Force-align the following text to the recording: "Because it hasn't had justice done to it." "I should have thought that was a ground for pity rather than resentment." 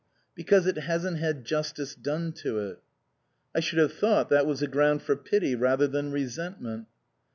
"Because 0.35 0.65
it 0.65 0.77
hasn't 0.77 1.17
had 1.17 1.45
justice 1.45 1.93
done 1.93 2.31
to 2.37 2.57
it." 2.57 2.79
"I 3.53 3.59
should 3.59 3.77
have 3.77 3.93
thought 3.93 4.29
that 4.29 4.47
was 4.47 4.63
a 4.63 4.67
ground 4.67 5.03
for 5.03 5.15
pity 5.15 5.53
rather 5.53 5.85
than 5.85 6.11
resentment." 6.11 6.87